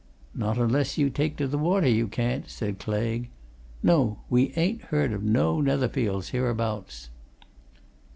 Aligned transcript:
"Not 0.33 0.57
unless 0.57 0.97
you 0.97 1.11
take 1.11 1.37
to 1.37 1.47
the 1.47 1.59
water, 1.59 1.87
you 1.87 2.07
can't," 2.07 2.49
said 2.49 2.79
Claigue. 2.79 3.27
"No 3.83 4.17
we 4.31 4.51
ain't 4.55 4.85
heard 4.85 5.13
of 5.13 5.21
no 5.21 5.57
Netherfields 5.61 6.29
hereabouts." 6.29 7.09